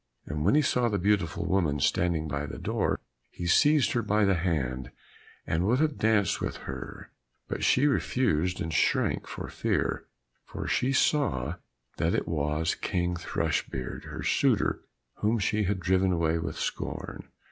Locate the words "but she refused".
7.47-8.59